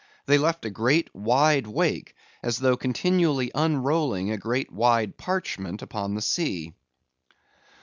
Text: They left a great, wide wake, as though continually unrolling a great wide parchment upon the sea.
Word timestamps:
They 0.25 0.39
left 0.39 0.65
a 0.65 0.71
great, 0.71 1.13
wide 1.13 1.67
wake, 1.67 2.15
as 2.41 2.57
though 2.57 2.75
continually 2.75 3.51
unrolling 3.53 4.31
a 4.31 4.37
great 4.39 4.71
wide 4.73 5.15
parchment 5.15 5.83
upon 5.83 6.15
the 6.15 6.23
sea. 6.23 6.73